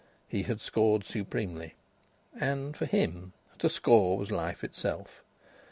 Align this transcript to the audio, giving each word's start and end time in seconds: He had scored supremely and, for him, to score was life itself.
He 0.27 0.41
had 0.41 0.59
scored 0.61 1.03
supremely 1.03 1.75
and, 2.35 2.75
for 2.75 2.87
him, 2.87 3.33
to 3.59 3.69
score 3.69 4.17
was 4.17 4.31
life 4.31 4.63
itself. 4.63 5.21